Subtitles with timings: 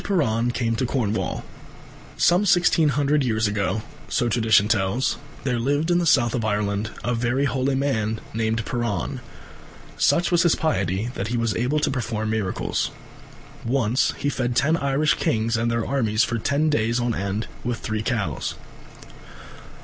[0.03, 1.43] PIRAN CAME TO CORNWALL
[2.17, 6.89] Some sixteen hundred years ago, so tradition tells, there lived in the South of Ireland
[7.03, 9.21] a very holy man named Piran.
[9.99, 12.89] Such was his piety that he was able to perform miracles.
[13.63, 17.77] Once he fed ten Irish kings and their armies for ten days on end with
[17.77, 18.55] three cows.